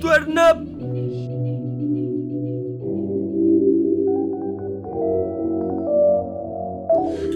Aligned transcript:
Turn 0.00 0.38
up! 0.38 0.58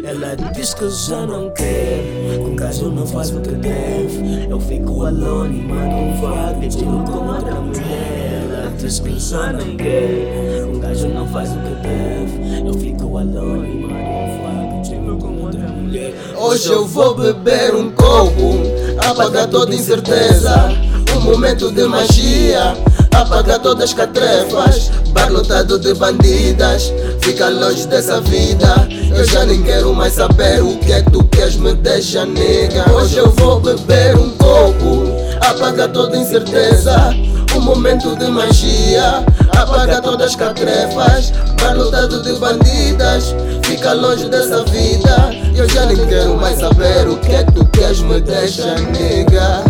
Ela 0.04 0.36
diz 0.54 0.74
que 0.74 0.88
já 0.90 1.26
não 1.26 1.50
quer, 1.50 2.38
com 2.38 2.54
gajo 2.54 2.88
não 2.90 3.04
faz 3.04 3.30
o 3.30 3.40
que 3.40 3.50
deve. 3.50 4.46
Eu 4.48 4.60
fico 4.60 5.04
alone 5.04 5.58
e 5.58 5.62
mando 5.62 5.96
um 5.96 6.20
vago, 6.20 6.62
estilo 6.64 7.04
com 7.04 7.26
outra 7.26 7.54
mulher. 7.56 8.44
Ela 8.48 8.72
diz 8.78 9.00
que 9.00 9.18
já 9.18 9.52
não 9.52 9.76
quer, 9.76 10.66
com 10.66 10.78
gajo 10.78 11.08
não 11.08 11.26
faz 11.26 11.50
o 11.50 11.58
que 11.58 11.74
deve. 11.82 12.68
Eu 12.68 12.74
fico 12.74 13.18
alone 13.18 13.72
e 13.72 13.80
mando 13.80 13.94
um 13.94 14.42
vago, 14.42 14.82
estilo 14.82 15.18
com 15.18 15.42
outra 15.42 15.68
mulher. 15.68 16.14
Hoje 16.38 16.68
eu 16.70 16.86
vou 16.86 17.16
beber 17.16 17.74
um 17.74 17.90
copo, 17.90 18.71
apagar 19.08 19.46
toda 19.48 19.74
incerteza. 19.74 20.70
Um 21.16 21.20
momento 21.20 21.70
de 21.70 21.84
magia, 21.84 22.76
apagar 23.14 23.58
todas 23.58 23.84
as 23.84 23.94
catrefas. 23.94 24.90
Bar 25.10 25.30
lotado 25.30 25.78
de 25.78 25.92
bandidas, 25.94 26.92
fica 27.20 27.48
longe 27.48 27.86
dessa 27.86 28.20
vida. 28.20 28.88
Eu 29.14 29.24
já 29.26 29.44
nem 29.44 29.62
quero 29.62 29.94
mais 29.94 30.14
saber 30.14 30.62
o 30.62 30.78
que 30.78 30.92
é 30.92 31.02
que 31.02 31.10
tu 31.10 31.22
queres, 31.24 31.56
me 31.56 31.74
deixa 31.74 32.24
nega. 32.24 32.90
Hoje 32.92 33.18
eu 33.18 33.30
vou 33.30 33.60
beber 33.60 34.16
um 34.16 34.30
copo, 34.30 35.04
apagar 35.40 35.88
toda 35.88 36.16
incerteza. 36.16 37.14
Momento 37.62 38.16
de 38.16 38.28
magia, 38.28 39.24
apaga 39.56 40.02
todas 40.02 40.28
as 40.28 40.36
catrefas. 40.36 41.32
Bar 41.60 41.74
lotado 41.76 42.22
de 42.22 42.32
bandidas, 42.38 43.34
fica 43.64 43.92
longe 43.92 44.28
dessa 44.28 44.64
vida. 44.64 45.30
Eu 45.54 45.68
já 45.68 45.86
nem 45.86 45.96
quero 46.06 46.36
mais 46.36 46.58
saber 46.58 47.08
o 47.08 47.16
que 47.18 47.32
é 47.32 47.44
que 47.44 47.52
tu 47.52 47.64
queres, 47.66 48.00
me 48.00 48.20
deixa 48.20 48.74
nega. 48.74 49.62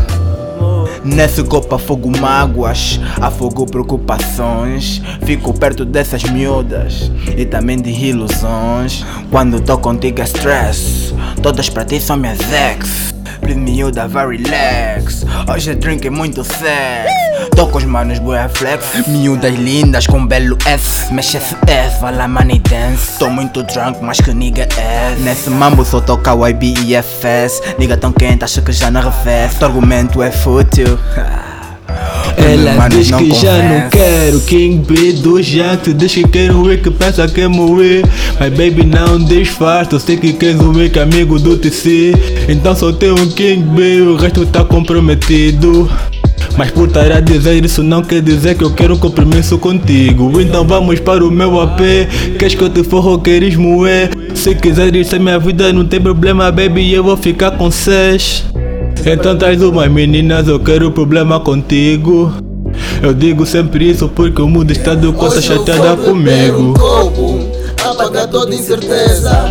Nesse 1.05 1.43
copo 1.43 1.75
afogo 1.75 2.11
mágoas, 2.19 2.99
afogo 3.21 3.67
preocupações. 3.67 5.03
Fico 5.25 5.53
perto 5.53 5.85
dessas 5.85 6.23
miúdas 6.25 7.11
e 7.37 7.45
também 7.45 7.81
de 7.81 7.91
ilusões. 7.91 9.05
Quando 9.31 9.61
tô 9.61 9.77
contigo 9.79 10.21
é 10.21 10.25
stress, 10.25 11.15
todas 11.43 11.69
pra 11.69 11.85
ti 11.85 12.01
são 12.01 12.17
minhas 12.17 12.39
ex. 12.41 13.13
Miúda, 13.43 14.07
vai 14.07 14.37
relax. 14.37 15.27
Hoje 15.53 15.75
drink 15.75 16.07
é 16.07 16.11
muito 16.11 16.45
sex. 16.45 17.32
Tô 17.57 17.67
com 17.67 17.79
os 17.79 17.85
manos 17.85 18.19
boa 18.19 18.49
flex. 18.49 19.07
Miúdas 19.07 19.55
lindas 19.55 20.07
com 20.07 20.27
belo 20.27 20.57
S. 20.67 21.13
Mexe 21.13 21.37
esse 21.37 21.55
S, 21.67 22.01
vai 22.01 22.15
lá 22.15 22.27
money 22.27 22.59
dance. 22.59 23.19
Tô 23.19 23.29
muito 23.29 23.63
drunk, 23.63 23.99
mas 24.03 24.21
que 24.21 24.33
nigga 24.33 24.67
é. 24.77 25.15
Nesse 25.21 25.51
mambo 25.51 25.85
só 25.85 26.01
toca 26.01 26.33
IB 26.51 26.75
e 26.87 26.95
FS. 26.95 27.63
Nigga 27.79 27.97
tão 27.97 28.13
quente, 28.13 28.45
acha 28.45 28.63
que 28.63 28.73
já 28.73 28.91
não 28.91 29.01
arrefece. 29.01 29.57
Teu 29.57 29.69
argumento 29.69 30.23
é 30.23 30.31
fútil. 30.31 30.99
Ela 32.37 32.75
Mano, 32.75 32.97
diz 32.97 33.11
não 33.11 33.19
que 33.19 33.35
já 33.35 33.63
não 33.63 33.91
quero 33.91 34.41
King 34.41 34.85
B 34.87 35.13
do 35.13 35.41
Jack 35.43 35.93
Diz 35.93 36.15
que 36.15 36.27
quer 36.27 36.51
um 36.51 36.65
que 36.77 36.91
pensa 36.91 37.29
que 37.29 37.43
é 37.43 37.49
moer 37.49 38.03
Mas 38.41 38.51
baby 38.51 38.85
não 38.85 39.19
disfarça 39.19 39.95
Eu 39.95 40.01
sei 40.01 40.17
que 40.17 40.33
queres 40.33 40.61
um 40.61 40.73
que 40.89 40.99
é 40.99 41.03
amigo 41.03 41.39
do 41.39 41.57
TC 41.59 42.15
Então 42.49 42.75
só 42.75 42.91
tem 42.93 43.11
um 43.13 43.29
King 43.29 43.63
B 43.75 44.01
O 44.03 44.17
resto 44.17 44.47
tá 44.47 44.65
comprometido 44.65 45.91
mas 46.57 46.71
por 46.71 46.89
estar 46.89 47.11
a 47.13 47.21
dizer 47.21 47.65
isso 47.65 47.83
não 47.83 48.03
quer 48.03 48.21
dizer 48.21 48.57
que 48.57 48.65
eu 48.65 48.71
quero 48.73 48.95
um 48.95 48.99
compromisso 48.99 49.59
contigo 49.59 50.41
Então 50.41 50.67
vamos 50.67 51.01
para 51.01 51.25
o 51.25 51.31
meu 51.31 51.61
AP 51.61 51.81
Queres 52.39 52.55
que 52.55 52.63
eu 52.63 52.69
te 52.69 52.83
forro 52.83 53.19
queres 53.19 53.57
moer? 53.57 54.11
Se 54.35 54.55
quiseres 54.55 55.09
ser 55.09 55.19
minha 55.19 55.39
vida 55.39 55.73
não 55.73 55.87
tem 55.87 56.01
problema 56.01 56.51
baby 56.53 56.93
Eu 56.93 57.05
vou 57.05 57.17
ficar 57.17 57.53
com 57.53 57.71
cês 57.71 58.45
então 59.05 59.37
traz 59.37 59.61
umas 59.61 59.91
meninas, 59.91 60.47
eu 60.47 60.61
quero 60.61 60.93
problema 60.93 61.41
contigo. 61.41 62.33
Eu 63.03 63.13
digo 63.13 63.45
sempre 63.45 63.91
isso 63.91 64.09
porque 64.09 64.41
o 64.41 64.49
mundo 64.49 64.71
está 64.71 64.95
de 64.95 65.07
eu 65.07 65.43
chateada 65.43 65.95
um 65.95 66.05
comigo. 66.05 66.75
copo, 66.79 67.41
apagar 67.85 68.29
toda 68.29 68.55
incerteza. 68.55 69.51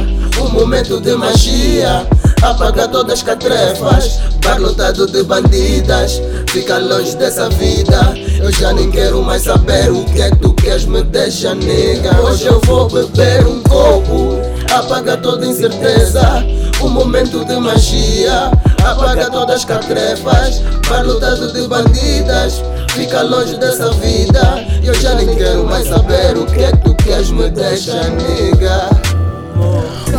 Momento 0.51 0.99
de 0.99 1.15
magia, 1.15 2.05
apagar 2.41 2.89
todas 2.89 3.13
as 3.13 3.23
catrefas. 3.23 4.19
Bar 4.43 4.59
lotado 4.59 5.07
de 5.07 5.23
bandidas, 5.23 6.21
fica 6.49 6.77
longe 6.77 7.15
dessa 7.15 7.47
vida. 7.49 8.13
Eu 8.37 8.51
já 8.51 8.73
nem 8.73 8.91
quero 8.91 9.23
mais 9.23 9.43
saber 9.43 9.89
o 9.91 10.03
que 10.05 10.21
é 10.21 10.29
que 10.29 10.37
tu 10.37 10.53
queres, 10.53 10.85
me 10.85 11.03
deixa 11.03 11.55
nega. 11.55 12.19
Hoje 12.21 12.47
eu 12.47 12.59
vou 12.65 12.89
beber 12.89 13.47
um 13.47 13.61
copo, 13.63 14.39
apagar 14.73 15.21
toda 15.21 15.45
incerteza. 15.45 16.43
Um 16.81 16.89
momento 16.89 17.45
de 17.45 17.55
magia, 17.55 18.51
apaga 18.83 19.29
todas 19.29 19.57
as 19.57 19.65
catrefas. 19.65 20.61
Bar 20.89 21.05
lotado 21.05 21.53
de 21.53 21.67
bandidas, 21.67 22.61
fica 22.89 23.21
longe 23.21 23.55
dessa 23.57 23.89
vida. 23.93 24.65
Eu 24.83 24.93
já 24.95 25.15
nem 25.15 25.33
quero 25.35 25.65
mais 25.65 25.87
saber 25.87 26.35
o 26.37 26.45
que 26.45 26.63
é 26.63 26.71
que 26.71 26.77
tu 26.79 26.93
queres, 26.95 27.29
me 27.29 27.49
deixa 27.49 27.93
nega. 28.09 28.89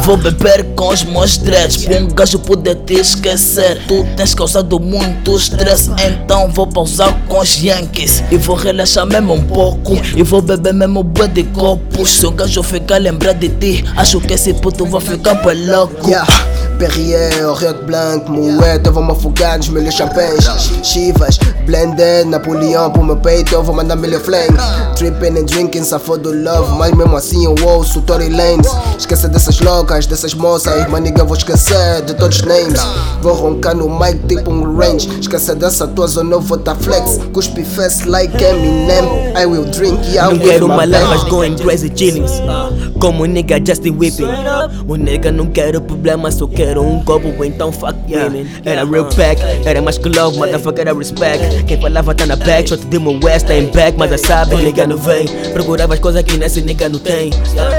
Vou 0.04 0.16
beber 0.16 0.64
com 0.74 0.88
os 0.88 1.04
meus 1.04 1.38
dreads. 1.38 1.84
Pra 1.84 1.98
um 1.98 2.08
gajo 2.08 2.38
poder 2.40 2.74
te 2.74 2.94
esquecer. 2.94 3.80
Tu 3.86 4.04
tens 4.16 4.34
causado 4.34 4.80
muito 4.80 5.36
stress. 5.36 5.90
Então 6.04 6.50
vou 6.50 6.66
pausar 6.66 7.16
com 7.28 7.38
os 7.38 7.62
Yankees. 7.62 8.22
E 8.30 8.36
vou 8.36 8.56
relaxar 8.56 9.06
mesmo 9.06 9.34
um 9.34 9.44
pouco. 9.44 9.92
E 10.16 10.22
vou 10.22 10.42
beber 10.42 10.74
mesmo 10.74 11.02
bué 11.02 11.28
de 11.28 11.44
copos 11.44 12.10
Se 12.10 12.26
o 12.26 12.30
gajo 12.30 12.62
ficar 12.62 12.98
lembrar 12.98 13.32
de 13.34 13.48
ti 13.48 13.84
Acho 13.96 14.20
que 14.20 14.34
esse 14.34 14.54
puto 14.54 14.84
vai 14.86 15.00
ficar 15.00 15.34
bué 15.34 15.54
louco. 15.54 16.10
Perrier, 16.82 17.48
Oriente 17.48 17.84
Blanc, 17.84 18.28
Moët, 18.28 18.84
eu 18.84 18.92
vou 18.92 19.04
me 19.04 19.12
afogar 19.12 19.56
nos 19.56 19.68
melhores 19.68 19.94
champanhes 19.94 20.44
Chivas, 20.82 21.38
Blended, 21.64 22.24
Napoleão 22.24 22.90
pro 22.90 23.04
meu 23.04 23.16
peito, 23.18 23.54
eu 23.54 23.62
vou 23.62 23.72
mandar 23.72 23.94
milho 23.94 24.18
flame 24.18 24.58
Tripping 24.96 25.38
and 25.38 25.44
drinking, 25.44 25.84
safou 25.84 26.18
do 26.18 26.32
love, 26.32 26.76
mas 26.76 26.92
mesmo 26.92 27.16
assim 27.16 27.44
eu 27.44 27.54
ouço 27.64 28.02
Tory 28.02 28.28
Lanez. 28.28 28.66
Esqueça 28.98 29.28
dessas 29.28 29.60
loucas, 29.60 30.06
dessas 30.06 30.34
moças, 30.34 30.88
mas 30.88 31.02
nigga 31.02 31.24
vou 31.24 31.36
esquecer 31.36 32.02
de 32.02 32.14
todos 32.14 32.38
os 32.38 32.42
names. 32.44 32.80
Vou 33.20 33.32
roncar 33.32 33.76
no 33.76 33.88
mic 33.88 34.18
tipo 34.26 34.50
um 34.50 34.76
range, 34.76 35.08
esqueça 35.20 35.54
dessa 35.54 35.86
tua 35.86 36.06
zona 36.08 36.34
eu 36.34 36.40
vou 36.40 36.58
tá 36.58 36.74
flex. 36.74 37.18
Cuspe 37.32 37.64
fast 37.64 38.08
like 38.08 38.36
Eminem, 38.42 39.32
I 39.40 39.46
will 39.46 39.64
drink, 39.66 40.04
yeah, 40.08 40.30
Não 40.30 40.38
quero 40.38 40.68
band. 40.68 40.88
mas 40.88 41.24
going 41.24 41.56
crazy 41.56 41.90
chillings 41.94 42.32
Como 43.02 43.26
nigga 43.26 43.58
Justin 43.58 43.96
Whipping 43.98 44.28
O 44.86 44.94
nigga 44.94 45.32
não 45.32 45.46
quero 45.46 45.80
problema, 45.80 46.30
só 46.30 46.46
quero 46.46 46.84
um 46.84 47.02
copo 47.02 47.44
Então 47.44 47.72
fuck 47.72 47.96
women. 48.08 48.46
Era 48.64 48.84
real 48.84 49.06
pack, 49.06 49.42
era 49.64 49.82
mais 49.82 49.98
que 49.98 50.08
love, 50.08 50.38
motherfucker 50.38 50.82
era 50.82 50.96
respect. 50.96 51.64
Quem 51.64 51.80
falava 51.80 52.14
tá 52.14 52.26
na 52.26 52.36
back, 52.36 52.68
shot 52.68 52.86
de 52.86 52.98
meu 53.00 53.18
west, 53.20 53.48
tá 53.48 53.56
em 53.56 53.66
back 53.72 53.98
Mas 53.98 54.08
já 54.10 54.18
sabe, 54.18 54.54
nigga 54.54 54.86
não 54.86 54.96
vem. 54.96 55.26
Procurava 55.52 55.94
as 55.94 55.98
coisas 55.98 56.22
que 56.22 56.36
nesse 56.36 56.60
nigga 56.60 56.88
não 56.88 57.00
tem. 57.00 57.32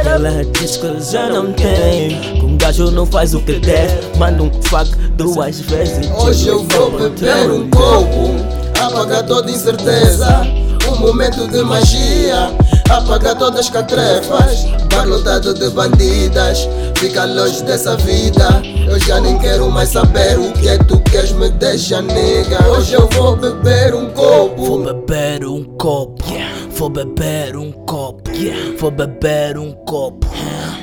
Ela 0.06 0.44
diz 0.60 0.76
que 0.76 1.00
já 1.10 1.30
não 1.30 1.54
tem. 1.54 2.42
Com 2.42 2.58
gajo 2.58 2.92
não 2.92 3.06
faz 3.06 3.34
o 3.34 3.40
que 3.40 3.60
der 3.60 3.88
Manda 4.18 4.44
um 4.44 4.52
fuck 4.64 4.94
duas 5.16 5.62
vezes 5.62 6.10
Hoje 6.12 6.50
eu 6.50 6.66
vou 6.66 6.92
beber 6.92 7.50
um 7.50 7.70
copo, 7.70 8.36
apagar 8.78 9.26
toda 9.26 9.50
incerteza. 9.50 10.46
Um 10.88 10.96
momento 11.00 11.48
de 11.48 11.62
magia, 11.64 12.52
apagar 12.90 13.38
todas 13.38 13.62
as 13.62 13.70
catrefas. 13.70 14.66
Bar 14.94 15.06
lotado 15.08 15.54
de 15.54 15.70
bandidas, 15.70 16.68
fica 16.98 17.26
longe 17.26 17.64
dessa 17.64 17.96
vida. 17.98 18.62
Eu 18.88 19.00
já 19.00 19.20
nem 19.20 19.38
quero 19.40 19.70
mais 19.72 19.90
saber 19.90 20.38
o 20.38 20.52
que 20.54 20.68
é 20.68 20.78
que 20.78 20.84
tu 20.86 21.00
queres, 21.02 21.32
me 21.32 21.50
deixa 21.50 22.02
nega. 22.02 22.68
Hoje 22.70 22.94
eu 22.94 23.08
vou 23.10 23.36
beber 23.36 23.96
um 23.96 24.10
Vou 24.10 24.50
copo. 24.50 24.78
beber 24.94 25.46
um 25.46 25.64
copo, 25.78 26.24
vou 26.70 26.90
beber 26.90 27.56
um 27.58 27.72
copo, 27.72 28.32
vou 28.78 28.92
beber 28.92 29.58
um 29.58 29.72
copo, 29.72 30.28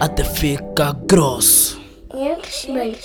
até 0.00 0.24
ficar 0.24 0.94
grosso. 1.06 1.78
X-Men. 2.12 2.96